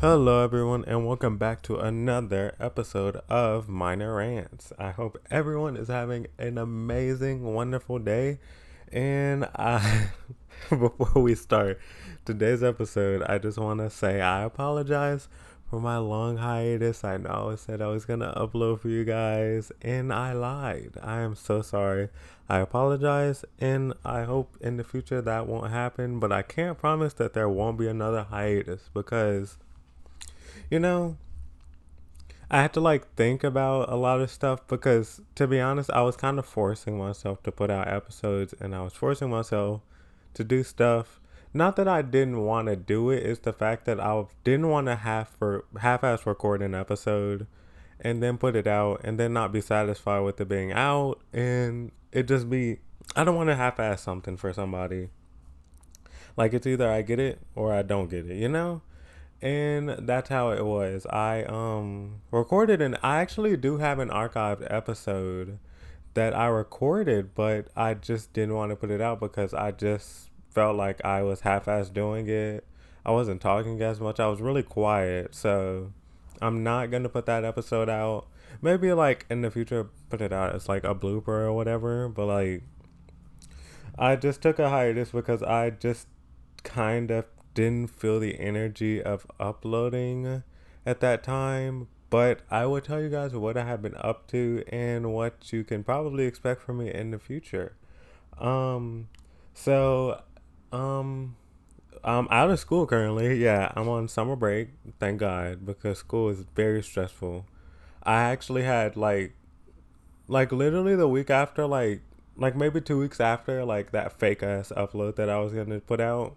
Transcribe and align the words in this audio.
Hello, 0.00 0.44
everyone, 0.44 0.84
and 0.86 1.06
welcome 1.06 1.38
back 1.38 1.62
to 1.62 1.76
another 1.76 2.54
episode 2.60 3.16
of 3.30 3.70
Minor 3.70 4.16
Rants. 4.16 4.70
I 4.78 4.90
hope 4.90 5.16
everyone 5.30 5.78
is 5.78 5.88
having 5.88 6.26
an 6.38 6.58
amazing, 6.58 7.54
wonderful 7.54 8.00
day. 8.00 8.38
And 8.92 9.48
I, 9.56 10.10
before 10.68 11.22
we 11.22 11.34
start 11.34 11.80
today's 12.26 12.62
episode, 12.62 13.22
I 13.22 13.38
just 13.38 13.56
want 13.56 13.80
to 13.80 13.88
say 13.88 14.20
I 14.20 14.42
apologize 14.42 15.28
for 15.68 15.80
my 15.80 15.98
long 15.98 16.38
hiatus. 16.38 17.04
I 17.04 17.16
know 17.16 17.50
I 17.52 17.56
said 17.56 17.82
I 17.82 17.88
was 17.88 18.04
going 18.04 18.20
to 18.20 18.32
upload 18.36 18.80
for 18.80 18.88
you 18.88 19.04
guys, 19.04 19.72
and 19.82 20.12
I 20.12 20.32
lied. 20.32 20.92
I 21.02 21.20
am 21.20 21.34
so 21.34 21.62
sorry. 21.62 22.08
I 22.48 22.58
apologize, 22.58 23.44
and 23.58 23.94
I 24.04 24.22
hope 24.22 24.56
in 24.60 24.76
the 24.76 24.84
future 24.84 25.20
that 25.20 25.46
won't 25.46 25.70
happen, 25.70 26.20
but 26.20 26.30
I 26.32 26.42
can't 26.42 26.78
promise 26.78 27.12
that 27.14 27.34
there 27.34 27.48
won't 27.48 27.78
be 27.78 27.88
another 27.88 28.22
hiatus 28.24 28.88
because 28.94 29.58
you 30.70 30.78
know, 30.78 31.16
I 32.50 32.62
had 32.62 32.72
to 32.74 32.80
like 32.80 33.14
think 33.14 33.42
about 33.44 33.90
a 33.90 33.96
lot 33.96 34.20
of 34.20 34.30
stuff 34.30 34.66
because 34.66 35.20
to 35.34 35.46
be 35.46 35.60
honest, 35.60 35.90
I 35.90 36.02
was 36.02 36.16
kind 36.16 36.38
of 36.38 36.46
forcing 36.46 36.98
myself 36.98 37.42
to 37.44 37.52
put 37.52 37.70
out 37.70 37.88
episodes 37.88 38.54
and 38.60 38.74
I 38.74 38.82
was 38.82 38.92
forcing 38.92 39.30
myself 39.30 39.80
to 40.34 40.44
do 40.44 40.62
stuff. 40.62 41.20
Not 41.56 41.76
that 41.76 41.88
I 41.88 42.02
didn't 42.02 42.42
want 42.42 42.68
to 42.68 42.76
do 42.76 43.10
it, 43.10 43.24
it's 43.24 43.40
the 43.40 43.52
fact 43.52 43.86
that 43.86 43.98
I 43.98 44.24
didn't 44.44 44.68
want 44.68 44.86
to 44.88 44.96
half 44.96 45.30
for 45.36 45.64
half-ass 45.80 46.26
record 46.26 46.62
an 46.62 46.74
episode 46.74 47.46
and 48.00 48.22
then 48.22 48.36
put 48.36 48.54
it 48.54 48.66
out 48.66 49.00
and 49.02 49.18
then 49.18 49.32
not 49.32 49.52
be 49.52 49.60
satisfied 49.60 50.20
with 50.20 50.40
it 50.40 50.48
being 50.48 50.70
out 50.72 51.20
and 51.32 51.92
it 52.12 52.28
just 52.28 52.50
be 52.50 52.78
I 53.14 53.24
don't 53.24 53.36
want 53.36 53.48
to 53.48 53.56
half-ass 53.56 54.02
something 54.02 54.36
for 54.36 54.52
somebody. 54.52 55.08
Like 56.36 56.52
it's 56.52 56.66
either 56.66 56.90
I 56.90 57.00
get 57.02 57.18
it 57.18 57.40
or 57.54 57.72
I 57.72 57.82
don't 57.82 58.10
get 58.10 58.28
it, 58.28 58.36
you 58.36 58.48
know? 58.48 58.82
and 59.42 59.90
that's 60.00 60.28
how 60.28 60.50
it 60.50 60.64
was. 60.64 61.06
I 61.06 61.44
um 61.44 62.22
recorded 62.30 62.80
and 62.80 62.96
I 63.02 63.20
actually 63.20 63.56
do 63.56 63.78
have 63.78 63.98
an 63.98 64.08
archived 64.08 64.66
episode 64.70 65.58
that 66.14 66.34
I 66.34 66.46
recorded, 66.46 67.34
but 67.34 67.68
I 67.76 67.94
just 67.94 68.32
didn't 68.32 68.54
want 68.54 68.70
to 68.70 68.76
put 68.76 68.90
it 68.90 69.00
out 69.00 69.20
because 69.20 69.52
I 69.52 69.72
just 69.72 70.30
felt 70.56 70.74
like 70.74 71.04
I 71.04 71.22
was 71.22 71.40
half-ass 71.42 71.90
doing 71.90 72.30
it. 72.30 72.64
I 73.04 73.10
wasn't 73.10 73.42
talking 73.42 73.82
as 73.82 74.00
much. 74.00 74.18
I 74.18 74.26
was 74.26 74.40
really 74.40 74.62
quiet, 74.62 75.34
so 75.34 75.92
I'm 76.40 76.64
not 76.64 76.90
gonna 76.90 77.10
put 77.10 77.26
that 77.26 77.44
episode 77.44 77.90
out. 77.90 78.26
Maybe 78.62 78.90
like 78.94 79.26
in 79.28 79.42
the 79.42 79.50
future, 79.50 79.90
put 80.08 80.22
it 80.22 80.32
out 80.32 80.54
as 80.54 80.66
like 80.66 80.82
a 80.82 80.94
blooper 80.94 81.28
or 81.28 81.52
whatever. 81.52 82.08
But 82.08 82.24
like, 82.24 82.62
I 83.98 84.16
just 84.16 84.40
took 84.40 84.58
a 84.58 84.70
hiatus 84.70 85.10
because 85.10 85.42
I 85.42 85.68
just 85.68 86.06
kind 86.62 87.10
of 87.10 87.26
didn't 87.52 87.88
feel 87.88 88.18
the 88.18 88.40
energy 88.40 89.02
of 89.02 89.26
uploading 89.38 90.42
at 90.86 91.00
that 91.00 91.22
time. 91.22 91.88
But 92.08 92.40
I 92.50 92.64
will 92.64 92.80
tell 92.80 93.02
you 93.02 93.10
guys 93.10 93.34
what 93.34 93.58
I 93.58 93.64
have 93.66 93.82
been 93.82 93.96
up 93.98 94.26
to 94.28 94.64
and 94.68 95.12
what 95.12 95.52
you 95.52 95.64
can 95.64 95.84
probably 95.84 96.24
expect 96.24 96.62
from 96.62 96.78
me 96.78 96.90
in 96.90 97.10
the 97.10 97.18
future. 97.18 97.76
Um, 98.38 99.08
so, 99.52 100.22
um, 100.72 101.36
I'm 102.04 102.28
out 102.30 102.50
of 102.50 102.58
school 102.60 102.86
currently. 102.86 103.36
Yeah, 103.42 103.72
I'm 103.74 103.88
on 103.88 104.08
summer 104.08 104.36
break. 104.36 104.70
Thank 104.98 105.20
God, 105.20 105.66
because 105.66 105.98
school 105.98 106.28
is 106.28 106.44
very 106.54 106.82
stressful. 106.82 107.46
I 108.02 108.22
actually 108.22 108.62
had 108.62 108.96
like, 108.96 109.34
like 110.28 110.52
literally 110.52 110.94
the 110.94 111.08
week 111.08 111.30
after, 111.30 111.66
like, 111.66 112.02
like 112.36 112.54
maybe 112.54 112.80
two 112.80 112.98
weeks 112.98 113.20
after, 113.20 113.64
like 113.64 113.92
that 113.92 114.18
fake 114.18 114.42
ass 114.42 114.72
upload 114.76 115.16
that 115.16 115.28
I 115.28 115.38
was 115.38 115.52
gonna 115.52 115.80
put 115.80 116.00
out. 116.00 116.36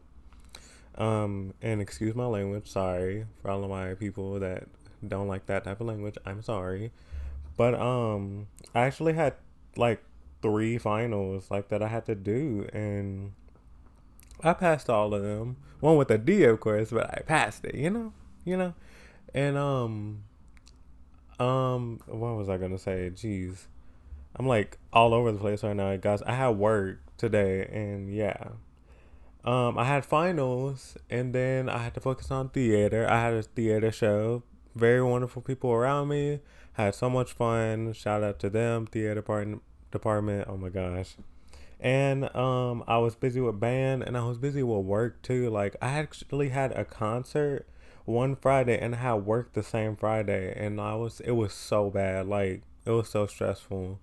Um, 0.95 1.53
and 1.61 1.81
excuse 1.81 2.16
my 2.16 2.25
language. 2.25 2.67
Sorry 2.67 3.25
for 3.41 3.51
all 3.51 3.63
of 3.63 3.69
my 3.69 3.94
people 3.94 4.40
that 4.40 4.67
don't 5.07 5.28
like 5.28 5.46
that 5.46 5.63
type 5.63 5.79
of 5.79 5.88
language. 5.88 6.17
I'm 6.25 6.41
sorry. 6.41 6.91
But 7.56 7.75
um, 7.75 8.47
I 8.73 8.81
actually 8.81 9.13
had 9.13 9.35
like 9.75 10.03
three 10.41 10.78
finals 10.78 11.51
like 11.51 11.69
that 11.69 11.81
I 11.81 11.88
had 11.88 12.06
to 12.07 12.16
do, 12.16 12.67
and 12.73 13.34
I 14.44 14.53
passed 14.53 14.89
all 14.89 15.13
of 15.13 15.22
them. 15.22 15.57
One 15.79 15.97
with 15.97 16.11
a 16.11 16.17
D, 16.17 16.44
of 16.44 16.59
course, 16.59 16.91
but 16.91 17.09
I 17.09 17.22
passed 17.22 17.66
it. 17.66 17.75
You 17.75 17.89
know, 17.89 18.13
you 18.45 18.57
know, 18.57 18.73
and 19.33 19.57
um, 19.57 20.23
um, 21.39 22.00
what 22.07 22.35
was 22.35 22.49
I 22.49 22.57
gonna 22.57 22.78
say? 22.78 23.11
Jeez, 23.13 23.67
I'm 24.35 24.47
like 24.47 24.78
all 24.91 25.13
over 25.13 25.31
the 25.31 25.39
place 25.39 25.63
right 25.63 25.75
now, 25.75 25.95
guys. 25.97 26.22
I 26.23 26.33
had 26.33 26.49
work 26.49 26.99
today, 27.17 27.67
and 27.72 28.13
yeah, 28.13 28.49
um, 29.45 29.78
I 29.78 29.85
had 29.85 30.05
finals, 30.05 30.97
and 31.09 31.33
then 31.33 31.69
I 31.69 31.79
had 31.79 31.94
to 31.94 31.99
focus 31.99 32.29
on 32.31 32.49
theater. 32.49 33.07
I 33.09 33.22
had 33.22 33.33
a 33.33 33.44
theater 33.44 33.91
show. 33.91 34.44
Very 34.75 35.01
wonderful 35.01 35.41
people 35.41 35.72
around 35.72 36.09
me. 36.09 36.39
Had 36.73 36.95
so 36.95 37.09
much 37.09 37.33
fun. 37.33 37.94
Shout 37.94 38.23
out 38.23 38.39
to 38.39 38.49
them, 38.49 38.85
theater 38.85 39.22
part- 39.22 39.59
department. 39.91 40.47
Oh 40.49 40.57
my 40.57 40.69
gosh. 40.69 41.16
And 41.79 42.35
um, 42.35 42.84
I 42.88 42.97
was 42.97 43.16
busy 43.16 43.40
with 43.40 43.59
band, 43.59 44.03
and 44.03 44.17
I 44.17 44.25
was 44.25 44.38
busy 44.38 44.63
with 44.63 44.85
work 44.85 45.22
too. 45.22 45.50
Like 45.50 45.75
I 45.81 45.90
actually 45.90 46.50
had 46.50 46.72
a 46.73 46.84
concert 46.84 47.67
one 48.06 48.35
Friday, 48.35 48.78
and 48.78 48.95
I 48.95 49.00
had 49.00 49.25
work 49.25 49.53
the 49.53 49.63
same 49.63 49.95
Friday, 49.95 50.53
and 50.57 50.81
I 50.81 50.95
was 50.95 51.22
it 51.22 51.31
was 51.31 51.53
so 51.53 51.90
bad. 51.90 52.28
Like 52.28 52.63
it 52.85 52.91
was 52.91 53.09
so 53.09 53.28
stressful. 53.28 54.00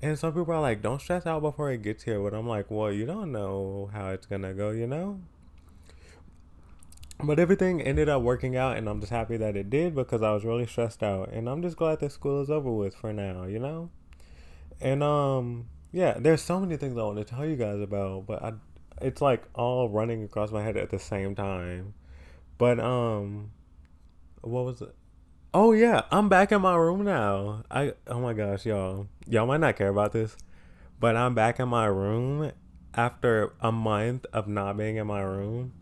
And 0.00 0.18
some 0.18 0.32
people 0.32 0.52
are 0.52 0.60
like, 0.60 0.80
don't 0.80 1.00
stress 1.00 1.26
out 1.26 1.42
before 1.42 1.72
it 1.72 1.82
gets 1.82 2.04
here. 2.04 2.20
But 2.20 2.34
I'm 2.34 2.46
like, 2.46 2.70
well, 2.70 2.92
you 2.92 3.04
don't 3.04 3.32
know 3.32 3.90
how 3.92 4.10
it's 4.10 4.26
to 4.26 4.38
go, 4.54 4.70
you 4.70 4.86
know? 4.86 5.20
But 7.20 7.40
everything 7.40 7.82
ended 7.82 8.08
up 8.08 8.22
working 8.22 8.56
out, 8.56 8.76
and 8.76 8.88
I'm 8.88 9.00
just 9.00 9.10
happy 9.10 9.36
that 9.38 9.56
it 9.56 9.70
did 9.70 9.96
because 9.96 10.22
I 10.22 10.32
was 10.32 10.44
really 10.44 10.66
stressed 10.66 11.02
out. 11.02 11.32
And 11.32 11.48
I'm 11.48 11.62
just 11.62 11.76
glad 11.76 11.98
that 11.98 12.12
school 12.12 12.40
is 12.40 12.48
over 12.48 12.70
with 12.70 12.94
for 12.94 13.12
now, 13.12 13.44
you 13.44 13.58
know? 13.58 13.90
And, 14.80 15.02
um, 15.02 15.66
yeah, 15.92 16.16
there's 16.18 16.42
so 16.42 16.60
many 16.60 16.76
things 16.76 16.96
I 16.96 17.02
want 17.02 17.18
to 17.18 17.24
tell 17.24 17.46
you 17.46 17.56
guys 17.56 17.80
about, 17.80 18.26
but 18.26 18.42
I, 18.42 18.52
it's 19.00 19.20
like 19.20 19.44
all 19.54 19.88
running 19.88 20.24
across 20.24 20.50
my 20.50 20.62
head 20.62 20.76
at 20.76 20.90
the 20.90 20.98
same 20.98 21.34
time. 21.34 21.94
But, 22.58 22.80
um, 22.80 23.52
what 24.42 24.64
was 24.64 24.82
it? 24.82 24.94
Oh 25.54 25.72
yeah, 25.72 26.02
I'm 26.10 26.28
back 26.28 26.52
in 26.52 26.60
my 26.60 26.76
room 26.76 27.04
now. 27.04 27.64
I 27.70 27.94
oh 28.06 28.20
my 28.20 28.34
gosh, 28.34 28.66
y'all. 28.66 29.08
Y'all 29.26 29.46
might 29.46 29.60
not 29.60 29.76
care 29.76 29.88
about 29.88 30.12
this, 30.12 30.36
but 31.00 31.16
I'm 31.16 31.34
back 31.34 31.58
in 31.58 31.68
my 31.68 31.86
room 31.86 32.52
after 32.94 33.54
a 33.60 33.72
month 33.72 34.26
of 34.32 34.46
not 34.46 34.76
being 34.76 34.96
in 34.96 35.06
my 35.06 35.22
room. 35.22 35.72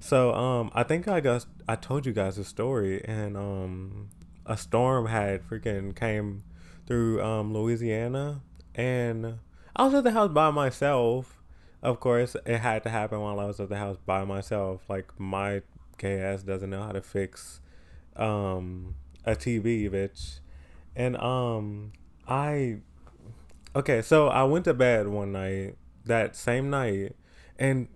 So 0.00 0.32
um 0.32 0.70
I 0.74 0.82
think 0.82 1.08
I 1.08 1.20
guess 1.20 1.46
I 1.68 1.76
told 1.76 2.06
you 2.06 2.12
guys 2.12 2.38
a 2.38 2.44
story 2.44 3.04
and 3.04 3.36
um 3.36 4.08
a 4.46 4.56
storm 4.56 5.06
had 5.06 5.46
freaking 5.46 5.94
came 5.94 6.42
through 6.86 7.22
um 7.22 7.52
Louisiana 7.52 8.40
and 8.74 9.38
I 9.74 9.84
was 9.84 9.94
at 9.94 10.04
the 10.04 10.12
house 10.12 10.30
by 10.30 10.50
myself. 10.50 11.42
Of 11.82 11.98
course, 11.98 12.36
it 12.46 12.58
had 12.58 12.82
to 12.84 12.90
happen 12.90 13.20
while 13.20 13.40
I 13.40 13.46
was 13.46 13.58
at 13.60 13.68
the 13.68 13.76
house 13.76 13.98
by 14.04 14.24
myself. 14.24 14.82
Like 14.88 15.18
my 15.18 15.62
gay 15.98 16.20
ass 16.20 16.42
doesn't 16.42 16.70
know 16.70 16.82
how 16.82 16.92
to 16.92 17.02
fix 17.02 17.60
um 18.16 18.94
a 19.24 19.32
TV, 19.32 19.90
bitch. 19.90 20.40
And 20.94 21.16
um 21.16 21.92
I 22.28 22.78
okay, 23.74 24.02
so 24.02 24.28
I 24.28 24.44
went 24.44 24.64
to 24.66 24.74
bed 24.74 25.08
one 25.08 25.32
night, 25.32 25.76
that 26.04 26.36
same 26.36 26.70
night, 26.70 27.16
and 27.58 27.88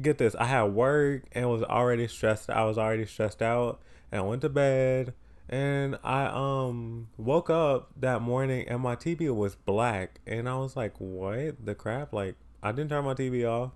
get 0.00 0.18
this, 0.18 0.34
I 0.36 0.44
had 0.44 0.64
work 0.64 1.24
and 1.32 1.50
was 1.50 1.62
already 1.62 2.08
stressed. 2.08 2.50
I 2.50 2.64
was 2.64 2.78
already 2.78 3.06
stressed 3.06 3.42
out, 3.42 3.80
and 4.10 4.20
I 4.20 4.24
went 4.24 4.42
to 4.42 4.48
bed, 4.48 5.14
and 5.50 5.98
I 6.02 6.24
um 6.26 7.08
woke 7.18 7.50
up 7.50 7.90
that 7.98 8.22
morning 8.22 8.66
and 8.66 8.80
my 8.80 8.96
TV 8.96 9.34
was 9.34 9.54
black, 9.54 10.20
and 10.26 10.48
I 10.48 10.56
was 10.56 10.76
like, 10.76 10.94
"What 10.98 11.66
the 11.66 11.74
crap?" 11.74 12.14
Like 12.14 12.36
I 12.62 12.72
didn't 12.72 12.88
turn 12.88 13.04
my 13.04 13.12
TV 13.12 13.44
off, 13.44 13.72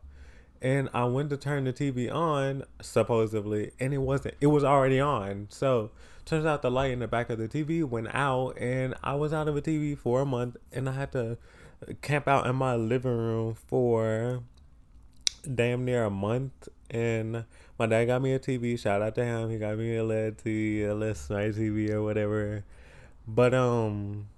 and 0.62 0.88
I 0.94 1.05
went 1.05 1.29
to 1.31 1.37
turn 1.37 1.65
the 1.65 1.73
TV 1.75 2.11
on 2.11 2.62
supposedly, 2.81 3.73
and 3.79 3.93
it 3.93 3.99
wasn't. 3.99 4.37
It 4.41 4.47
was 4.47 4.65
already 4.65 5.00
on, 5.00 5.49
so 5.50 5.91
Turns 6.25 6.47
out 6.47 6.62
the 6.62 6.71
light 6.71 6.91
in 6.91 7.00
the 7.00 7.09
back 7.09 7.29
of 7.29 7.38
the 7.38 7.49
TV 7.49 7.85
went 7.85 8.09
out, 8.15 8.56
and 8.59 8.94
I 9.03 9.15
was 9.15 9.35
out 9.35 9.47
of 9.47 9.56
a 9.59 9.61
TV 9.61 9.97
for 9.97 10.23
a 10.23 10.25
month, 10.25 10.56
and 10.73 10.88
I 10.88 10.93
had 10.93 11.12
to 11.12 11.37
camp 12.00 12.27
out 12.27 12.47
in 12.47 12.56
my 12.56 12.75
living 12.77 13.15
room 13.15 13.55
for 13.55 14.43
damn 15.46 15.85
near 15.85 16.05
a 16.05 16.11
month. 16.11 16.69
And 16.91 17.44
my 17.79 17.87
dad 17.87 18.06
got 18.06 18.23
me 18.23 18.32
a 18.35 18.38
TV. 18.38 18.79
Shout 18.79 19.02
out 19.02 19.14
to 19.17 19.25
him. 19.25 19.50
He 19.50 19.58
got 19.58 19.79
me 19.79 19.96
a 19.96 20.05
LED 20.05 20.38
TV, 20.38 20.88
a 20.88 20.94
LED 20.94 21.17
TV, 21.17 21.91
or 21.91 22.02
whatever. 22.02 22.64
But 23.26 23.55
um, 23.55 24.29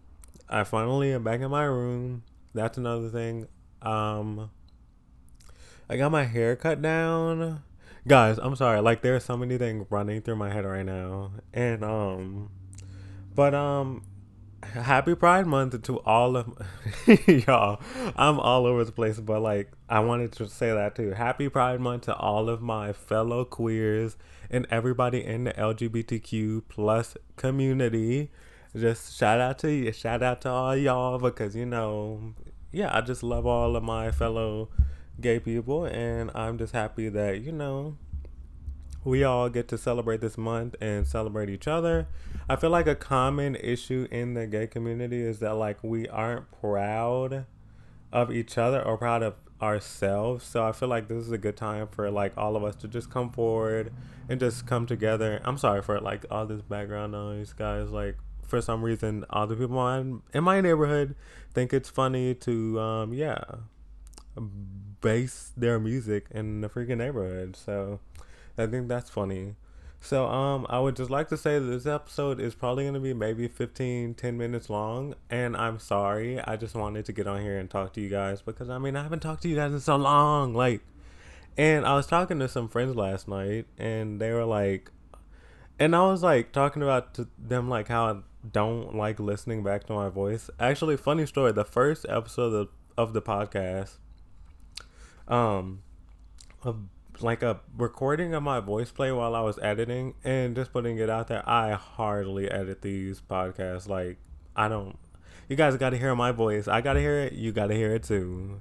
I 0.49 0.65
finally 0.65 1.13
am 1.13 1.25
back 1.25 1.41
in 1.41 1.51
my 1.51 1.65
room. 1.65 2.23
That's 2.55 2.79
another 2.79 3.11
thing. 3.11 3.49
Um, 3.83 4.51
I 5.89 5.97
got 5.97 6.11
my 6.11 6.25
hair 6.25 6.57
cut 6.57 6.81
down 6.81 7.63
guys 8.07 8.39
i'm 8.39 8.55
sorry 8.55 8.81
like 8.81 9.03
there's 9.03 9.25
so 9.25 9.37
many 9.37 9.59
things 9.59 9.85
running 9.91 10.23
through 10.23 10.37
my 10.37 10.49
head 10.49 10.65
right 10.65 10.87
now 10.87 11.33
and 11.53 11.83
um 11.83 12.49
but 13.35 13.53
um 13.53 14.01
happy 14.75 15.15
Pride 15.15 15.47
Month 15.47 15.83
to 15.83 15.99
all 16.01 16.37
of 16.37 16.53
y'all. 17.27 17.81
I'm 18.17 18.39
all 18.39 18.67
over 18.67 18.85
the 18.85 18.93
place, 18.93 19.19
but 19.21 19.41
like 19.41 19.73
I 19.89 20.01
wanted 20.01 20.33
to 20.33 20.49
say 20.49 20.73
that 20.73 20.95
too. 20.95 21.11
Happy 21.11 21.49
Pride 21.49 21.81
Month 21.81 22.03
to 22.05 22.15
all 22.17 22.49
of 22.49 22.61
my 22.61 22.93
fellow 22.93 23.45
queers 23.45 24.17
and 24.51 24.67
everybody 24.71 25.25
in 25.25 25.45
the 25.45 25.53
LGBTQ 25.53 26.63
plus 26.69 27.17
community. 27.37 28.31
Just 28.77 29.17
shout 29.17 29.41
out 29.41 29.59
to 29.61 29.73
you, 29.73 29.93
shout 29.93 30.23
out 30.23 30.43
to 30.43 30.51
all 30.51 30.77
y'all 30.77 31.19
because 31.19 31.57
you 31.57 31.67
know, 31.67 32.35
yeah, 32.73 32.97
I 32.97 33.01
just 33.01 33.23
love 33.23 33.47
all 33.47 33.77
of 33.77 33.83
my 33.83 34.11
fellow 34.11 34.69
gay 35.21 35.41
people, 35.41 35.85
and 35.87 36.31
I'm 36.35 36.59
just 36.59 36.73
happy 36.73 37.09
that 37.09 37.41
you 37.41 37.53
know 37.53 37.97
we 39.07 39.23
all 39.23 39.49
get 39.49 39.69
to 39.69 39.79
celebrate 39.79 40.21
this 40.21 40.37
month 40.37 40.75
and 40.81 41.07
celebrate 41.07 41.49
each 41.49 41.69
other. 41.69 42.09
I 42.49 42.57
feel 42.57 42.71
like 42.71 42.89
a 42.89 42.97
common 42.97 43.55
issue 43.55 44.09
in 44.11 44.35
the 44.35 44.49
gay 44.49 44.67
community 44.67 45.23
is 45.23 45.39
that 45.39 45.55
like 45.55 45.83
we 45.85 46.09
aren't 46.09 46.51
proud 46.61 47.47
of 48.13 48.33
each 48.33 48.59
other 48.59 48.83
or 48.83 48.99
proud 48.99 49.23
of 49.23 49.35
ourselves. 49.63 50.45
So 50.45 50.67
I 50.67 50.73
feel 50.73 50.89
like 50.89 51.07
this 51.07 51.19
is 51.19 51.31
a 51.31 51.39
good 51.39 51.57
time 51.57 51.87
for 51.87 52.11
like 52.11 52.37
all 52.37 52.57
of 52.57 52.65
us 52.65 52.75
to 52.77 52.89
just 52.89 53.09
come 53.09 53.31
forward 53.31 53.93
and 54.29 54.41
just 54.41 54.67
come 54.67 54.87
together. 54.87 55.41
I'm 55.45 55.57
sorry 55.57 55.83
for 55.83 56.01
like 56.01 56.27
all 56.29 56.45
this 56.45 56.63
background 56.63 57.13
noise, 57.13 57.53
guys. 57.53 57.91
Like 57.91 58.17
for 58.43 58.61
some 58.61 58.83
reason, 58.83 59.25
all 59.31 59.47
the 59.47 59.55
people 59.55 59.89
in, 59.95 60.23
in 60.35 60.43
my 60.43 60.61
neighborhood 60.61 61.15
think 61.55 61.73
it's 61.73 61.89
funny 61.89 62.35
to 62.35 62.81
um 62.81 63.15
yeah 63.15 63.39
bass 65.01 65.53
their 65.57 65.79
music 65.79 66.27
in 66.33 66.61
the 66.61 66.69
freaking 66.69 66.99
neighborhood. 66.99 67.55
So 67.55 68.01
I 68.59 68.67
think 68.67 68.89
that's 68.89 69.11
funny. 69.11 69.55
So 70.01 70.27
um 70.27 70.67
I 70.69 70.79
would 70.79 70.97
just 70.97 71.11
like 71.11 71.29
to 71.29 71.37
say 71.37 71.59
that 71.59 71.65
this 71.65 71.87
episode 71.87 72.41
is 72.41 72.55
probably 72.55 72.85
going 72.85 72.95
to 72.95 73.01
be 73.01 73.15
maybe 73.15 73.49
15 73.49 74.15
10 74.15 74.39
minutes 74.39 74.71
long 74.71 75.15
and 75.31 75.57
I'm 75.57 75.79
sorry. 75.79 76.41
I 76.41 76.57
just 76.57 76.75
wanted 76.75 77.05
to 77.07 77.13
get 77.13 77.27
on 77.27 77.43
here 77.43 77.59
and 77.59 77.69
talk 77.69 77.93
to 77.95 78.01
you 78.01 78.09
guys 78.09 78.43
because 78.43 78.71
I 78.71 78.79
mean 78.79 78.97
I 78.97 79.03
haven't 79.03 79.21
talked 79.21 79.43
to 79.43 79.49
you 79.49 79.57
guys 79.57 79.73
in 79.73 79.81
so 79.81 79.97
long 79.97 80.55
like 80.55 80.81
and 81.59 81.87
I 81.87 81.95
was 81.95 82.07
talking 82.07 82.39
to 82.39 82.49
some 82.49 82.69
friends 82.69 82.95
last 82.95 83.27
night 83.27 83.67
and 83.79 84.21
they 84.21 84.33
were 84.33 84.45
like 84.45 84.91
and 85.79 85.97
I 85.97 86.07
was 86.07 86.23
like 86.23 86.53
talking 86.53 86.83
about 86.83 87.15
to 87.15 87.29
them 87.39 87.69
like 87.69 87.89
how 87.89 88.07
I 88.07 88.17
don't 88.53 88.95
like 88.95 89.19
listening 89.19 89.65
back 89.65 89.85
to 89.89 89.93
my 89.93 90.09
voice. 90.09 90.49
Actually, 90.61 90.97
funny 90.97 91.27
story, 91.27 91.53
the 91.53 91.65
first 91.65 92.07
episode 92.09 92.55
of, 92.55 92.69
of 92.97 93.13
the 93.13 93.23
podcast 93.23 93.97
um 95.29 95.83
like 97.23 97.43
a 97.43 97.61
recording 97.77 98.35
of 98.35 98.43
my 98.43 98.61
voice 98.61 98.91
play 98.91 99.13
while 99.13 99.35
I 99.35 99.41
was 99.41 99.59
editing 99.61 100.15
and 100.25 100.55
just 100.55 100.73
putting 100.73 100.99
it 100.99 101.11
out 101.11 101.29
there. 101.29 101.49
I 101.49 101.73
hardly 101.73 102.51
edit 102.51 102.83
these 102.83 103.21
podcasts. 103.21 103.89
Like 103.89 104.19
I 104.55 104.69
don't. 104.69 104.99
You 105.49 105.57
guys 105.57 105.77
got 105.77 105.91
to 105.91 105.99
hear 105.99 106.15
my 106.15 106.33
voice. 106.33 106.67
I 106.67 106.81
got 106.81 106.95
to 106.95 107.01
hear 107.01 107.21
it. 107.21 107.35
You 107.35 107.53
got 107.53 107.69
to 107.69 107.75
hear 107.75 107.95
it 107.95 108.03
too. 108.03 108.61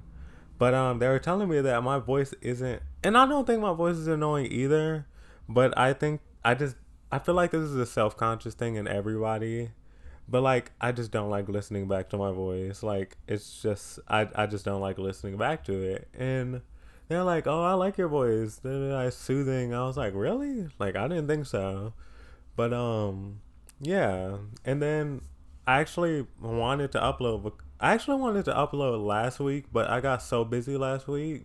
But 0.58 0.72
um, 0.74 0.98
they 0.98 1.08
were 1.08 1.18
telling 1.18 1.48
me 1.48 1.60
that 1.60 1.82
my 1.82 1.98
voice 1.98 2.32
isn't, 2.40 2.80
and 3.02 3.18
I 3.18 3.26
don't 3.26 3.46
think 3.46 3.60
my 3.60 3.74
voice 3.74 3.96
is 3.96 4.06
annoying 4.06 4.50
either. 4.50 5.06
But 5.48 5.76
I 5.76 5.92
think 5.92 6.20
I 6.44 6.54
just 6.54 6.76
I 7.10 7.18
feel 7.18 7.34
like 7.34 7.50
this 7.50 7.62
is 7.62 7.76
a 7.76 7.86
self 7.86 8.16
conscious 8.16 8.54
thing 8.54 8.76
in 8.76 8.88
everybody. 8.88 9.70
But 10.28 10.42
like 10.42 10.72
I 10.80 10.92
just 10.92 11.10
don't 11.10 11.30
like 11.30 11.48
listening 11.48 11.88
back 11.88 12.08
to 12.10 12.16
my 12.16 12.32
voice. 12.32 12.82
Like 12.82 13.16
it's 13.28 13.62
just 13.62 13.98
I 14.08 14.28
I 14.34 14.46
just 14.46 14.64
don't 14.64 14.80
like 14.80 14.98
listening 14.98 15.36
back 15.36 15.64
to 15.64 15.80
it 15.80 16.08
and 16.14 16.62
they're 17.08 17.24
like, 17.24 17.46
"Oh, 17.46 17.62
I 17.62 17.74
like 17.74 17.98
your 17.98 18.08
voice. 18.08 18.56
They're 18.56 18.72
like 18.72 19.12
soothing." 19.12 19.74
I 19.74 19.84
was 19.84 19.96
like, 19.96 20.14
"Really? 20.14 20.68
Like 20.78 20.96
I 20.96 21.08
didn't 21.08 21.28
think 21.28 21.46
so." 21.46 21.92
But 22.56 22.72
um, 22.72 23.40
yeah. 23.80 24.38
And 24.64 24.82
then 24.82 25.22
I 25.66 25.80
actually 25.80 26.26
wanted 26.40 26.92
to 26.92 26.98
upload. 26.98 27.52
I 27.78 27.92
actually 27.92 28.20
wanted 28.20 28.46
to 28.46 28.52
upload 28.52 29.04
last 29.04 29.38
week, 29.38 29.66
but 29.72 29.90
I 29.90 30.00
got 30.00 30.22
so 30.22 30.44
busy 30.44 30.76
last 30.76 31.06
week. 31.06 31.44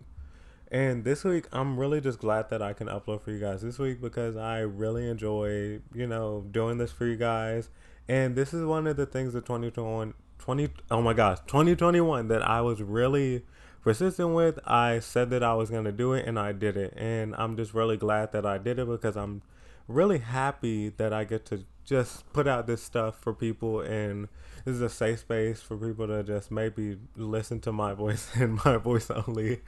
And 0.70 1.04
this 1.04 1.22
week, 1.22 1.44
I'm 1.52 1.78
really 1.78 2.00
just 2.00 2.18
glad 2.18 2.48
that 2.48 2.62
I 2.62 2.72
can 2.72 2.86
upload 2.86 3.20
for 3.20 3.30
you 3.30 3.38
guys 3.38 3.60
this 3.60 3.78
week 3.78 4.00
because 4.00 4.36
I 4.36 4.60
really 4.60 5.06
enjoy, 5.06 5.80
you 5.94 6.06
know, 6.06 6.46
doing 6.50 6.78
this 6.78 6.90
for 6.90 7.04
you 7.04 7.16
guys. 7.16 7.68
And 8.08 8.34
this 8.34 8.54
is 8.54 8.64
one 8.64 8.86
of 8.86 8.96
the 8.96 9.04
things 9.04 9.34
that 9.34 9.44
2021, 9.44 10.14
20, 10.38 10.68
oh 10.90 11.02
my 11.02 11.12
gosh, 11.12 11.40
2021 11.46 12.28
that 12.28 12.42
I 12.42 12.62
was 12.62 12.80
really 12.80 13.44
persistent 13.82 14.34
with. 14.34 14.58
I 14.64 15.00
said 15.00 15.30
that 15.30 15.42
I 15.42 15.54
was 15.54 15.70
going 15.70 15.84
to 15.84 15.92
do 15.92 16.12
it 16.12 16.26
and 16.26 16.38
I 16.38 16.52
did 16.52 16.76
it. 16.76 16.94
And 16.96 17.34
I'm 17.36 17.56
just 17.56 17.74
really 17.74 17.96
glad 17.96 18.32
that 18.32 18.46
I 18.46 18.58
did 18.58 18.78
it 18.78 18.86
because 18.86 19.16
I'm 19.16 19.42
really 19.88 20.18
happy 20.18 20.88
that 20.90 21.12
I 21.12 21.24
get 21.24 21.44
to 21.46 21.64
just 21.84 22.30
put 22.32 22.46
out 22.46 22.66
this 22.66 22.82
stuff 22.82 23.18
for 23.20 23.34
people 23.34 23.80
and 23.80 24.28
this 24.64 24.76
is 24.76 24.80
a 24.80 24.88
safe 24.88 25.18
space 25.20 25.60
for 25.60 25.76
people 25.76 26.06
to 26.06 26.22
just 26.22 26.50
maybe 26.50 26.98
listen 27.16 27.60
to 27.60 27.72
my 27.72 27.92
voice 28.04 28.30
and 28.34 28.64
my 28.64 28.76
voice 28.76 29.10
only 29.10 29.56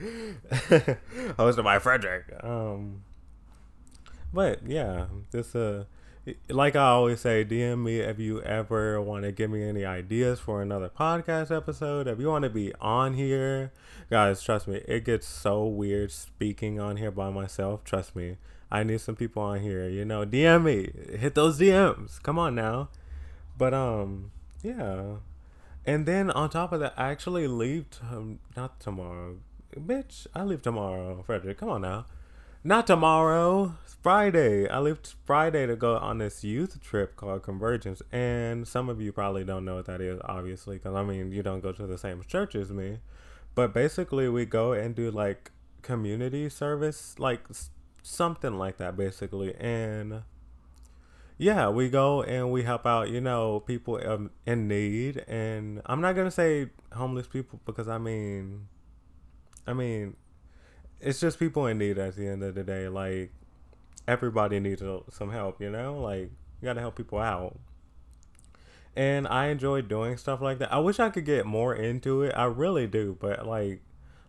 hosted 0.49 1.65
by 1.65 1.79
Frederick. 1.79 2.33
Um, 2.43 3.03
but 4.33 4.67
yeah, 4.67 5.07
this 5.31 5.55
uh 5.55 5.85
like 6.49 6.75
I 6.75 6.87
always 6.87 7.21
say, 7.21 7.45
DM 7.45 7.85
me 7.85 8.01
if 8.01 8.19
you 8.19 8.41
ever 8.43 9.01
want 9.01 9.25
to 9.25 9.33
give 9.33 9.51
me 9.51 9.63
any 9.63 9.85
ideas 9.85 10.41
for 10.41 10.63
another 10.63 10.89
podcast 10.89 11.55
episode. 11.55 12.07
If 12.07 12.19
you 12.19 12.29
want 12.29 12.45
to 12.45 12.51
be 12.51 12.73
on 12.81 13.15
here, 13.15 13.73
guys, 14.11 14.43
trust 14.43 14.67
me, 14.67 14.81
it 14.89 15.05
gets 15.05 15.27
so 15.27 15.67
weird 15.67 16.13
speaking 16.13 16.81
on 16.81 16.97
here 16.97 17.11
by 17.11 17.31
myself. 17.31 17.85
Trust 17.85 18.17
me, 18.17 18.39
I 18.71 18.85
need 18.85 19.01
some 19.01 19.17
people 19.17 19.43
on 19.43 19.61
here. 19.61 19.89
You 19.89 20.05
know, 20.05 20.25
DM 20.25 20.65
me, 20.65 21.19
hit 21.19 21.35
those 21.35 21.59
DMs. 21.59 22.23
Come 22.23 22.39
on 22.39 22.55
now. 22.55 22.89
But 23.57 23.75
um, 23.75 24.31
yeah. 24.63 25.17
And 25.87 26.07
then 26.07 26.31
on 26.31 26.49
top 26.49 26.73
of 26.73 26.81
that, 26.81 26.95
I 26.97 27.11
actually 27.11 27.47
leave. 27.47 27.91
T- 27.91 28.39
not 28.57 28.81
tomorrow, 28.81 29.37
bitch. 29.77 30.27
I 30.35 30.43
leave 30.45 30.63
tomorrow, 30.63 31.23
Frederick. 31.27 31.59
Come 31.59 31.69
on 31.69 31.83
now. 31.83 32.07
Not 32.67 32.87
tomorrow. 32.87 33.75
Friday. 34.03 34.67
I 34.67 34.79
leave 34.79 34.99
Friday 35.27 35.67
to 35.67 35.77
go 35.77 35.97
on 35.99 36.17
this 36.17 36.43
youth 36.43 36.83
trip 36.83 37.15
called 37.15 37.43
Convergence. 37.43 38.01
And 38.11 38.67
some 38.67 38.89
of 38.89 39.03
you 39.03 39.13
probably 39.13 39.45
don't 39.45 39.67
know 39.67 39.75
what 39.75 39.85
that 39.85 40.01
is, 40.01 40.19
obviously, 40.25 40.77
because 40.77 40.95
I 40.95 41.03
mean, 41.03 41.31
you 41.31 41.43
don't 41.43 41.61
go 41.61 41.73
to 41.73 41.87
the 41.87 41.99
same 41.99 42.23
church 42.27 42.55
as 42.55 42.71
me. 42.71 43.01
But 43.55 43.75
basically, 43.75 44.31
we 44.31 44.47
go 44.47 44.73
and 44.73 44.95
do 44.95 45.11
like 45.11 45.53
community 45.83 46.49
service, 46.49 47.19
like 47.19 47.41
something 48.03 48.57
like 48.57 48.79
that, 48.79 48.97
basically. 48.97 49.55
And 49.57 50.23
yeah, 51.37 51.69
we 51.69 51.91
go 51.91 52.23
and 52.23 52.51
we 52.51 52.63
help 52.63 52.87
out, 52.87 53.11
you 53.11 53.21
know, 53.21 53.61
people 53.61 54.01
um, 54.07 54.31
in 54.47 54.69
need. 54.69 55.23
And 55.29 55.83
I'm 55.85 56.01
not 56.01 56.15
going 56.15 56.27
to 56.27 56.31
say 56.31 56.71
homeless 56.93 57.27
people 57.27 57.61
because 57.67 57.89
I 57.89 57.99
mean, 57.99 58.69
I 59.67 59.75
mean, 59.75 60.17
it's 61.01 61.21
just 61.21 61.39
people 61.39 61.67
in 61.67 61.79
need 61.79 61.99
at 61.99 62.17
the 62.17 62.27
end 62.27 62.43
of 62.43 62.55
the 62.55 62.65
day. 62.65 62.89
Like 62.89 63.33
everybody 64.07 64.61
needs 64.61 64.83
some 65.11 65.31
help, 65.31 65.61
you 65.61 65.71
know. 65.71 66.01
Like 66.01 66.31
you 66.61 66.67
got 66.67 66.75
to 66.75 66.81
help 66.81 66.97
people 66.97 67.19
out. 67.19 67.59
And 68.97 69.27
I 69.27 69.47
enjoy 69.49 69.83
doing 69.83 70.17
stuff 70.17 70.41
like 70.41 70.59
that. 70.61 70.73
I 70.73 70.79
wish 70.79 71.01
I 71.01 71.11
could 71.11 71.25
get 71.25 71.47
more 71.47 71.75
into 71.75 72.23
it. 72.23 72.33
I 72.37 72.45
really 72.45 72.87
do, 72.87 73.17
but 73.21 73.47
like, 73.47 73.83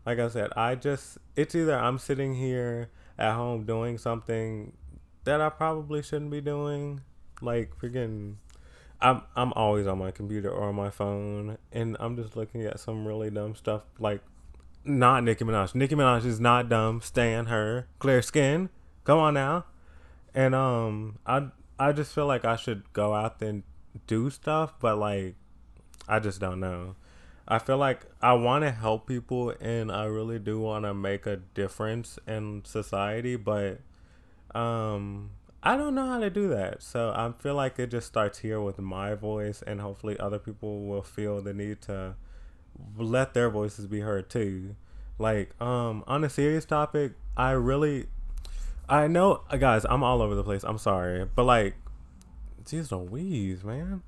like 0.05 0.19
I 0.19 0.27
said, 0.27 0.51
I 0.55 0.75
just 0.75 1.17
it's 1.36 1.53
either 1.53 1.77
I'm 1.77 2.00
sitting 2.00 2.36
here 2.36 2.89
at 3.17 3.36
home 3.36 3.65
doing 3.65 3.98
something 3.98 4.74
that 5.24 5.41
I 5.41 5.50
probably 5.50 6.01
shouldn't 6.01 6.31
be 6.31 6.41
doing, 6.41 7.01
like 7.41 7.77
freaking. 7.77 8.36
I'm 9.01 9.24
I'm 9.36 9.53
always 9.53 9.88
on 9.88 10.00
my 10.00 10.12
computer 10.12 10.50
or 10.50 10.69
on 10.69 10.75
my 10.75 10.89
phone, 10.89 11.57
and 11.72 11.95
I'm 12.00 12.15
just 12.15 12.36
looking 12.36 12.63
at 12.63 12.79
some 12.79 13.05
really 13.05 13.29
dumb 13.29 13.55
stuff 13.55 13.84
like 14.00 14.22
not 14.85 15.23
Nicki 15.23 15.43
Minaj. 15.43 15.75
Nicki 15.75 15.95
Minaj 15.95 16.25
is 16.25 16.39
not 16.39 16.69
dumb. 16.69 17.01
Stan 17.01 17.47
her 17.47 17.87
clear 17.99 18.21
skin. 18.21 18.69
Come 19.03 19.19
on 19.19 19.33
now. 19.33 19.65
And 20.33 20.53
um, 20.53 21.19
I 21.25 21.47
I 21.79 21.91
just 21.91 22.13
feel 22.13 22.25
like 22.25 22.45
I 22.45 22.55
should 22.55 22.91
go 22.93 23.13
out 23.13 23.41
and 23.41 23.63
do 24.07 24.29
stuff, 24.29 24.73
but 24.79 24.97
like, 24.97 25.35
I 26.07 26.19
just 26.19 26.39
don't 26.39 26.59
know. 26.59 26.95
I 27.47 27.59
feel 27.59 27.77
like 27.77 28.05
I 28.21 28.33
want 28.33 28.63
to 28.63 28.71
help 28.71 29.07
people 29.07 29.53
and 29.61 29.91
I 29.91 30.05
really 30.05 30.39
do 30.39 30.59
want 30.59 30.85
to 30.85 30.93
make 30.93 31.25
a 31.25 31.37
difference 31.53 32.17
in 32.27 32.63
society, 32.65 33.35
but 33.35 33.81
um, 34.55 35.31
I 35.61 35.77
don't 35.77 35.95
know 35.95 36.07
how 36.07 36.19
to 36.19 36.29
do 36.29 36.47
that. 36.49 36.81
So 36.81 37.13
I 37.15 37.31
feel 37.39 37.55
like 37.55 37.77
it 37.77 37.87
just 37.87 38.07
starts 38.07 38.39
here 38.39 38.61
with 38.61 38.79
my 38.79 39.13
voice, 39.13 39.61
and 39.65 39.81
hopefully 39.81 40.17
other 40.19 40.39
people 40.39 40.85
will 40.85 41.03
feel 41.03 41.41
the 41.41 41.53
need 41.53 41.81
to 41.83 42.15
let 42.98 43.34
their 43.34 43.50
voices 43.50 43.88
be 43.88 44.01
heard 44.01 44.29
too. 44.29 44.75
Like, 45.17 45.60
um, 45.62 46.03
on 46.08 46.24
a 46.24 46.29
serious 46.29 46.65
topic, 46.65 47.13
I 47.38 47.51
really, 47.51 48.08
I 48.89 49.08
know, 49.08 49.41
guys, 49.58 49.86
I'm 49.89 50.03
all 50.03 50.22
over 50.22 50.36
the 50.36 50.44
place. 50.44 50.63
I'm 50.63 50.77
sorry, 50.77 51.25
but 51.36 51.44
like, 51.44 51.75
geez 52.65 52.91
Louise, 52.91 53.63
man. 53.63 54.03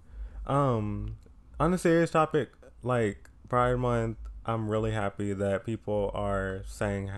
Um, 0.46 1.18
on 1.60 1.74
a 1.74 1.78
serious 1.78 2.12
topic, 2.12 2.50
like 2.84 3.30
Pride 3.50 3.76
Month, 3.76 4.18
I'm 4.46 4.70
really 4.70 4.92
happy 4.92 5.34
that 5.34 5.66
people 5.66 6.12
are 6.14 6.64
saying, 6.68 7.12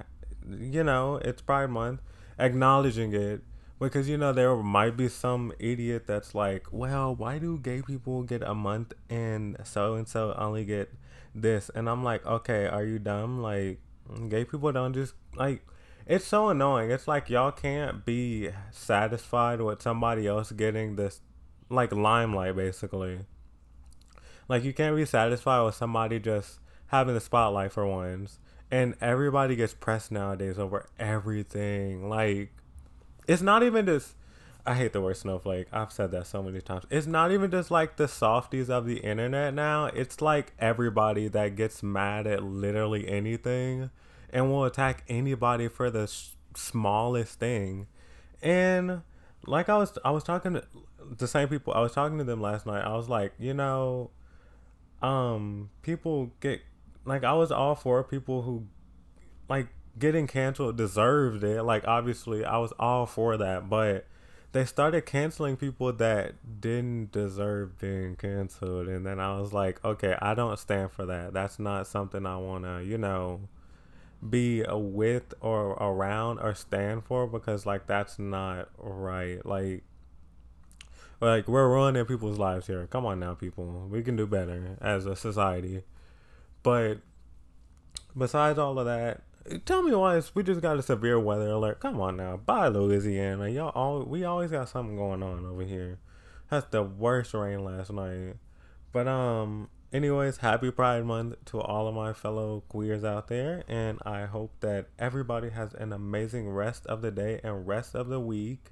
you 0.50 0.84
know, 0.84 1.18
it's 1.18 1.41
Pride 1.41 1.70
Month, 1.70 2.01
acknowledging 2.39 3.13
it, 3.13 3.41
because 3.79 4.10
you 4.10 4.18
know 4.18 4.34
there 4.34 4.56
might 4.58 4.98
be 4.98 5.08
some 5.08 5.53
idiot 5.58 6.03
that's 6.06 6.36
like, 6.36 6.68
well, 6.72 7.15
why 7.15 7.39
do 7.39 7.58
gay 7.58 7.82
people 7.82 8.24
get 8.24 8.44
a 8.44 8.53
month 8.53 8.94
and 9.10 9.58
so 9.63 9.96
and 9.96 10.08
so 10.08 10.36
only 10.38 10.65
get 10.65 10.91
this? 11.33 11.69
And 11.74 11.89
I'm 11.89 12.03
like, 12.03 12.25
okay, 12.25 12.67
are 12.67 12.83
you 12.83 13.00
dumb? 13.00 13.41
Like, 13.41 13.79
gay 14.29 14.45
people 14.45 14.71
don't 14.71 14.93
just 14.93 15.13
like. 15.36 15.65
It's 16.05 16.25
so 16.25 16.50
annoying. 16.50 16.89
It's 16.89 17.07
like 17.07 17.29
y'all 17.29 17.51
can't 17.51 18.03
be 18.03 18.50
satisfied 18.71 19.62
with 19.62 19.81
somebody 19.81 20.25
else 20.25 20.51
getting 20.51 20.95
this, 20.95 21.21
like 21.69 21.93
limelight, 21.93 22.55
basically. 22.55 23.19
Like 24.48 24.63
you 24.63 24.74
can't 24.74 24.95
be 24.95 25.05
satisfied 25.05 25.63
with 25.63 25.75
somebody 25.75 26.19
just 26.19 26.59
having 26.88 27.13
the 27.13 27.19
spotlight 27.19 27.71
for 27.71 27.86
once. 27.86 28.39
And 28.71 28.95
everybody 29.00 29.55
gets 29.55 29.75
pressed 29.75 30.12
nowadays 30.12 30.57
over 30.57 30.88
everything. 31.00 32.09
Like 32.09 32.51
it's 33.27 33.43
not 33.43 33.62
even 33.62 33.86
just 33.86 34.15
I 34.69 34.75
hate 34.75 34.93
the 34.93 35.01
word 35.01 35.17
snowflake. 35.17 35.65
I've 35.73 35.91
said 35.91 36.11
that 36.11 36.27
so 36.27 36.43
many 36.43 36.61
times. 36.61 36.83
It's 36.91 37.07
not 37.07 37.31
even 37.31 37.49
just 37.49 37.71
like 37.71 37.95
the 37.95 38.07
softies 38.07 38.69
of 38.69 38.85
the 38.85 38.97
internet 38.97 39.55
now. 39.55 39.85
It's 39.85 40.21
like 40.21 40.53
everybody 40.59 41.27
that 41.27 41.55
gets 41.55 41.81
mad 41.81 42.27
at 42.27 42.43
literally 42.43 43.09
anything 43.09 43.89
and 44.29 44.51
will 44.51 44.65
attack 44.65 45.05
anybody 45.09 45.69
for 45.69 45.89
the 45.89 46.05
sh- 46.05 46.33
smallest 46.55 47.39
thing. 47.39 47.88
And 48.43 49.01
like 49.47 49.69
I 49.69 49.77
was 49.77 49.97
I 50.05 50.11
was 50.11 50.23
talking 50.23 50.53
to 50.53 50.63
the 51.17 51.27
same 51.27 51.47
people. 51.47 51.73
I 51.73 51.79
was 51.79 51.93
talking 51.93 52.19
to 52.19 52.23
them 52.23 52.39
last 52.39 52.67
night. 52.67 52.85
I 52.85 52.95
was 52.95 53.09
like, 53.09 53.33
you 53.39 53.55
know, 53.55 54.11
um 55.01 55.71
people 55.81 56.29
get 56.41 56.61
like 57.05 57.23
I 57.23 57.33
was 57.33 57.51
all 57.51 57.73
for 57.73 58.03
people 58.03 58.43
who 58.43 58.67
like 59.49 59.69
getting 59.97 60.27
canceled 60.27 60.77
deserved 60.77 61.43
it. 61.43 61.63
Like 61.63 61.88
obviously 61.88 62.45
I 62.45 62.59
was 62.59 62.71
all 62.77 63.07
for 63.07 63.35
that, 63.35 63.67
but 63.67 64.05
they 64.51 64.65
started 64.65 65.06
canceling 65.06 65.56
people 65.58 65.94
that 65.94 66.62
didn't 66.62 67.12
deserve 67.12 67.77
being 67.79 68.15
canceled 68.15 68.88
and 68.88 69.06
then 69.06 69.20
I 69.20 69.39
was 69.39 69.53
like, 69.53 69.84
okay, 69.86 70.15
I 70.22 70.34
don't 70.34 70.58
stand 70.58 70.91
for 70.91 71.06
that. 71.06 71.34
That's 71.34 71.60
not 71.60 71.88
something 71.88 72.25
I 72.25 72.38
want 72.38 72.63
to, 72.63 72.84
you 72.84 72.98
know, 72.98 73.41
be 74.27 74.63
with 74.68 75.34
or 75.39 75.72
around 75.74 76.39
or 76.39 76.53
stand 76.53 77.03
for 77.06 77.27
because 77.27 77.65
like 77.65 77.88
that's 77.88 78.20
not 78.20 78.70
right. 78.77 79.46
Like 79.46 79.84
like 81.22 81.48
we're 81.48 81.68
ruining 81.68 82.06
people's 82.06 82.38
lives 82.39 82.68
here. 82.68 82.88
Come 82.88 83.06
on 83.06 83.20
now, 83.20 83.34
people. 83.34 83.88
We 83.89 84.01
can 84.01 84.15
do 84.15 84.25
better 84.25 84.77
as 84.82 85.06
a 85.06 85.15
society. 85.15 85.84
But 86.63 87.00
besides 88.18 88.58
all 88.58 88.79
of 88.79 88.86
that, 88.86 89.22
tell 89.65 89.84
me 89.84 89.93
why 89.96 90.22
we 90.34 90.43
just 90.43 90.62
got 90.62 90.77
a 90.77 90.81
severe 90.81 91.19
weather 91.19 91.50
alert. 91.50 91.79
Come 91.79 92.00
on 92.00 92.17
now, 92.17 92.38
bye 92.38 92.67
Louisiana. 92.67 93.50
Y'all 93.50 93.69
all 93.69 94.03
we 94.03 94.24
always 94.24 94.51
got 94.51 94.69
something 94.69 94.96
going 94.96 95.24
on 95.24 95.46
over 95.46 95.63
here. 95.63 96.00
That's 96.50 96.67
the 96.67 96.84
worst 96.84 97.34
rain 97.34 97.63
last 97.63 97.91
night. 97.91 98.36
But 98.91 99.08
um 99.08 99.69
anyways, 99.91 100.38
happy 100.38 100.72
Pride 100.72 101.05
Month 101.05 101.46
to 101.46 101.60
all 101.60 101.88
of 101.88 101.96
my 101.96 102.13
fellow 102.13 102.63
queers 102.69 103.03
out 103.03 103.27
there 103.27 103.63
and 103.67 104.00
I 104.05 104.25
hope 104.25 104.51
that 104.62 104.88
everybody 104.98 105.50
has 105.50 105.74
an 105.74 105.93
amazing 105.93 106.50
rest 106.50 106.86
of 106.88 107.01
the 107.01 107.12
day 107.12 107.39
and 107.43 107.67
rest 107.67 107.96
of 107.96 108.08
the 108.08 108.19
week. 108.19 108.72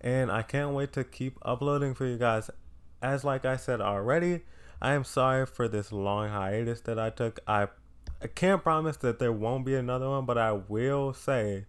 And 0.00 0.30
I 0.30 0.42
can't 0.42 0.74
wait 0.74 0.92
to 0.94 1.04
keep 1.04 1.38
uploading 1.42 1.94
for 1.94 2.06
you 2.06 2.18
guys. 2.18 2.50
As 3.02 3.24
like 3.24 3.44
I 3.44 3.56
said 3.56 3.80
already, 3.80 4.42
I 4.80 4.92
am 4.92 5.04
sorry 5.04 5.46
for 5.46 5.66
this 5.66 5.92
long 5.92 6.28
hiatus 6.28 6.80
that 6.82 6.98
I 6.98 7.10
took. 7.10 7.40
I 7.46 7.68
I 8.22 8.26
can't 8.26 8.62
promise 8.62 8.96
that 8.98 9.18
there 9.18 9.32
won't 9.32 9.64
be 9.64 9.74
another 9.74 10.08
one, 10.08 10.24
but 10.24 10.38
I 10.38 10.52
will 10.52 11.12
say 11.12 11.66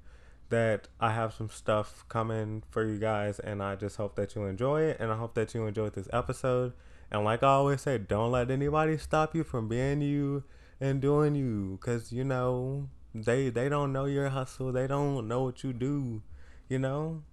that 0.49 0.87
I 0.99 1.11
have 1.11 1.33
some 1.33 1.49
stuff 1.49 2.05
coming 2.07 2.63
for 2.69 2.85
you 2.85 2.99
guys, 2.99 3.39
and 3.39 3.61
I 3.61 3.75
just 3.75 3.97
hope 3.97 4.15
that 4.15 4.35
you 4.35 4.43
enjoy 4.43 4.83
it, 4.83 4.97
and 4.99 5.11
I 5.11 5.17
hope 5.17 5.33
that 5.35 5.53
you 5.53 5.65
enjoyed 5.65 5.93
this 5.93 6.07
episode. 6.13 6.73
And 7.11 7.23
like 7.23 7.43
I 7.43 7.47
always 7.47 7.81
say, 7.81 7.97
don't 7.97 8.31
let 8.31 8.49
anybody 8.49 8.97
stop 8.97 9.35
you 9.35 9.43
from 9.43 9.67
being 9.67 10.01
you 10.01 10.43
and 10.79 11.01
doing 11.01 11.35
you, 11.35 11.77
cause 11.81 12.11
you 12.11 12.23
know 12.23 12.89
they 13.13 13.49
they 13.49 13.69
don't 13.69 13.93
know 13.93 14.05
your 14.05 14.29
hustle, 14.29 14.71
they 14.71 14.87
don't 14.87 15.27
know 15.27 15.43
what 15.43 15.63
you 15.63 15.73
do, 15.73 16.21
you 16.69 16.79
know. 16.79 17.23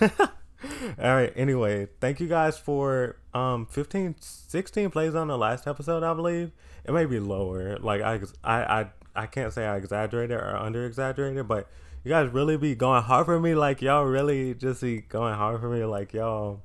All 0.98 1.14
right. 1.14 1.32
Anyway, 1.36 1.88
thank 2.00 2.20
you 2.20 2.28
guys 2.28 2.58
for 2.58 3.16
um 3.34 3.66
15, 3.66 4.16
16 4.20 4.90
plays 4.90 5.14
on 5.14 5.28
the 5.28 5.38
last 5.38 5.66
episode, 5.66 6.02
I 6.02 6.14
believe. 6.14 6.52
It 6.84 6.92
may 6.92 7.04
be 7.04 7.20
lower. 7.20 7.76
Like 7.78 8.00
I, 8.02 8.20
I, 8.42 8.80
I, 8.80 8.86
I 9.14 9.26
can't 9.26 9.52
say 9.52 9.66
I 9.66 9.76
exaggerated 9.76 10.36
or 10.36 10.56
under 10.56 10.84
exaggerated, 10.84 11.46
but 11.46 11.68
you 12.04 12.10
guys 12.10 12.30
really 12.32 12.56
be 12.56 12.74
going 12.74 13.02
hard 13.02 13.26
for 13.26 13.38
me. 13.38 13.54
Like 13.54 13.82
y'all 13.82 14.04
really 14.04 14.54
just 14.54 14.80
be 14.80 15.02
going 15.02 15.34
hard 15.34 15.60
for 15.60 15.68
me. 15.68 15.84
Like 15.84 16.12
y'all 16.12 16.62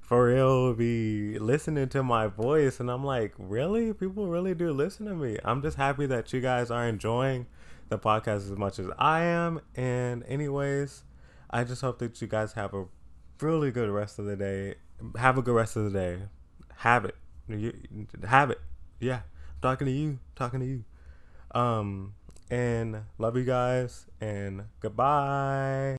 for 0.00 0.26
real 0.26 0.72
be 0.72 1.36
listening 1.40 1.88
to 1.88 2.02
my 2.04 2.28
voice, 2.28 2.78
and 2.78 2.88
I'm 2.88 3.02
like, 3.04 3.34
really? 3.38 3.92
People 3.92 4.28
really 4.28 4.54
do 4.54 4.72
listen 4.72 5.06
to 5.06 5.14
me. 5.14 5.38
I'm 5.44 5.62
just 5.62 5.76
happy 5.76 6.06
that 6.06 6.32
you 6.32 6.40
guys 6.40 6.70
are 6.70 6.86
enjoying 6.86 7.46
the 7.88 7.98
podcast 7.98 8.50
as 8.50 8.52
much 8.52 8.78
as 8.78 8.86
I 8.98 9.22
am. 9.22 9.60
And 9.74 10.22
anyways, 10.28 11.02
I 11.50 11.64
just 11.64 11.80
hope 11.80 11.98
that 11.98 12.20
you 12.20 12.28
guys 12.28 12.52
have 12.52 12.72
a 12.72 12.84
really 13.40 13.70
good 13.70 13.90
rest 13.90 14.18
of 14.18 14.26
the 14.26 14.36
day. 14.36 14.74
Have 15.18 15.38
a 15.38 15.42
good 15.42 15.54
rest 15.54 15.76
of 15.76 15.84
the 15.84 15.98
day. 15.98 16.18
Have 16.76 17.04
it. 17.04 17.14
You, 17.48 17.72
have 18.26 18.50
it. 18.50 18.60
Yeah. 19.00 19.20
I'm 19.24 19.60
talking 19.62 19.86
to 19.86 19.92
you. 19.92 20.18
talking 20.34 20.60
to 20.60 20.66
you. 20.66 20.84
Um 21.52 22.14
and 22.50 23.02
love 23.18 23.36
you 23.36 23.44
guys 23.44 24.06
and 24.20 24.64
goodbye. 24.80 25.94